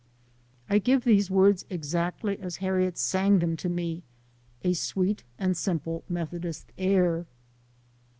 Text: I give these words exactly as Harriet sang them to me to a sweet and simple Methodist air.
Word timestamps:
I 0.67 0.79
give 0.79 1.03
these 1.03 1.29
words 1.29 1.63
exactly 1.69 2.39
as 2.39 2.55
Harriet 2.55 2.97
sang 2.97 3.37
them 3.37 3.55
to 3.57 3.69
me 3.69 4.01
to 4.63 4.69
a 4.69 4.73
sweet 4.73 5.23
and 5.37 5.55
simple 5.55 6.03
Methodist 6.09 6.71
air. 6.75 7.27